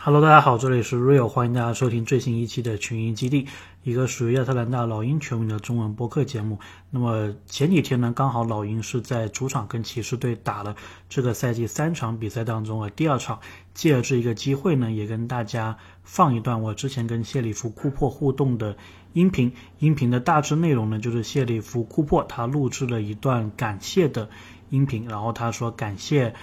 [0.00, 3.48] Hello，大家好，这里是 Real，欢迎大家收听最新一期的群英基地，
[3.82, 6.60] 一个属于亚特兰大老鹰球迷的中文播客节目。
[6.88, 10.76] 那么前几天呢，刚好老鹰是在主场跟骑士队打了
[11.08, 13.40] 这个赛季三场比赛当中啊第二场，
[13.74, 18.76] 借着这一个机会呢，也跟大家放一段我之前跟谢里夫库珀互动的
[19.14, 19.52] 音频。
[19.80, 24.30] 音频的大致内容呢，就是谢里夫库珀他录制了一段感谢的
[24.70, 26.36] 音频，然后他说感谢。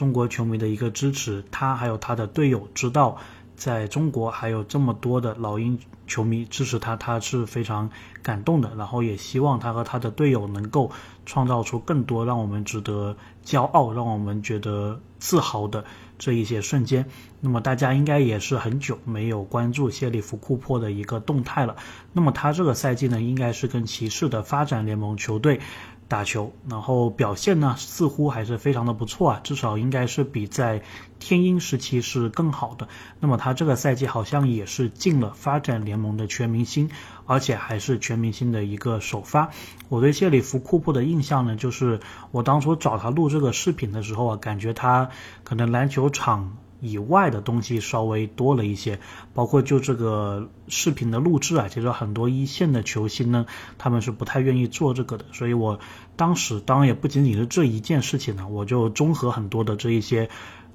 [0.00, 3.18] 中国球迷的一个支持，他还有他的队友知道，
[3.54, 7.90] 在中国还有这么多的老鹰球迷支持他，他是非常
[8.22, 8.72] 感动的。
[8.78, 10.90] 然后也希望他和他的队友能够
[11.26, 13.14] 创造出更多让我们值得
[13.44, 15.84] 骄傲、让我们觉得自豪的
[16.18, 17.04] 这一些瞬间。
[17.42, 21.76] 那么大家应该也是很久没有关注谢里弗库珀的一个动态了。
[22.14, 25.60] 那么他这个赛季呢，应该是跟骑士的发展联盟球队。
[26.10, 30.82] 打球，然后表现呢似乎还是非常的不错啊，至少应该是比在
[31.20, 32.88] 天鹰时期是更好的。
[33.20, 36.90] 那么他这个赛季好像也是进了发展联盟的全明星，
[37.26, 39.50] 而且还是全明星的一个首发。
[39.88, 42.00] 我对谢里夫库珀的印象呢，就是
[42.32, 45.10] 我当初找他录这个视频的时候啊，感觉他
[45.44, 46.56] 可能篮球场。
[46.80, 48.98] 以外的东西稍微多了一些，
[49.34, 53.46] 包括就这个视频的录制啊，其实很多一线的球星呢，
[53.78, 55.24] 他们是不太愿意做这个的。
[55.32, 55.78] 所以我
[56.16, 60.28] 当时当然也不仅仅是这一件事情呢，我就综合很多的这一些。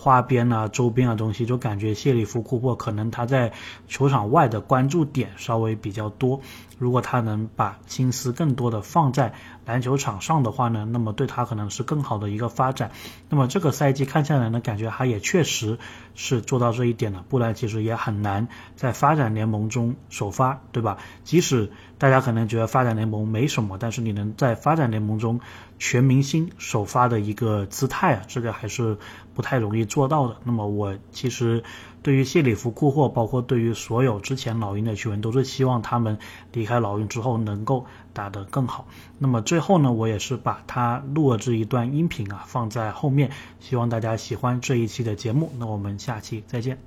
[0.00, 3.52] 花边啊，周边的东西，就感觉谢里夫库珀可能他在
[3.88, 6.40] 球场外的关注点稍微比较多。
[6.78, 9.34] 如果他能把心思更多的放在
[9.68, 12.90] 篮球场上的话呢，那么对他可能是更好的一个发展。
[13.28, 15.78] 那么这个赛季看下来呢，感觉他也确实
[16.14, 20.96] 是做到这一点了，不然其实也很难在发展联盟中首发，对吧？
[21.22, 25.40] 即使大家可能觉得发展联盟没什么，但是你能在发展联盟中
[25.78, 28.96] 全明星首发的一个姿态啊，这个还是
[29.34, 30.36] 不太容易做到的。
[30.44, 31.62] 那么我其实
[32.08, 36.18] 对于谢里夫库珀，包括对于所有之前老鹰的球员，都是希望他们
[36.54, 38.88] 离开老鹰之后能够打得更好。
[39.18, 43.30] 那么最后呢，我也是把他录了这一段音频啊放在后面，
[43.60, 45.52] 希望大家喜欢这一期的节目。
[45.58, 46.78] 那我们下期再见。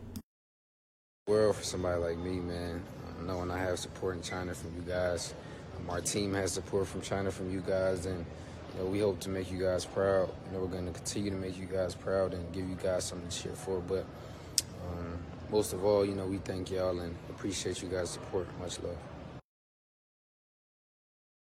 [1.28, 2.82] World for somebody like me, man.
[3.24, 5.34] Knowing I have support in China from you guys.
[5.78, 8.26] Um, our team has support from China from you guys, and
[8.74, 10.30] you know, we hope to make you guys proud.
[10.48, 13.04] You know, we're going to continue to make you guys proud and give you guys
[13.04, 13.80] something to cheer for.
[13.88, 14.06] But
[14.92, 15.20] um,
[15.52, 18.48] most of all, you know, we thank y'all and appreciate you guys' support.
[18.60, 18.98] Much love.